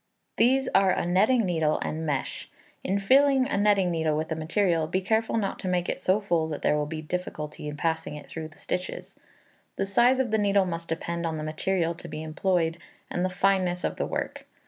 These 0.37 0.67
are 0.73 0.89
a 0.93 1.05
netting 1.05 1.45
needle 1.45 1.77
and 1.83 2.03
mesh. 2.07 2.49
In 2.83 2.97
filling 2.97 3.47
a 3.47 3.55
netting 3.55 3.91
needle 3.91 4.17
with 4.17 4.29
the 4.29 4.35
material, 4.35 4.87
be 4.87 4.99
careful 4.99 5.37
not 5.37 5.59
to 5.59 5.67
make 5.67 5.87
it 5.87 6.01
so 6.01 6.19
full 6.19 6.47
that 6.47 6.63
there 6.63 6.75
will 6.75 6.87
be 6.87 6.97
a 7.01 7.03
difficulty 7.03 7.67
in 7.67 7.77
passing 7.77 8.15
it 8.15 8.25
through 8.25 8.47
the 8.47 8.57
stitches. 8.57 9.15
The 9.75 9.85
size 9.85 10.19
of 10.19 10.31
the 10.31 10.39
needle 10.39 10.65
must 10.65 10.89
depend 10.89 11.27
on 11.27 11.37
the 11.37 11.43
material 11.43 11.93
to 11.93 12.07
be 12.07 12.23
employed, 12.23 12.79
and 13.11 13.23
the 13.23 13.29
fineness 13.29 13.83
of 13.83 13.97
the 13.97 14.07
work. 14.07 14.47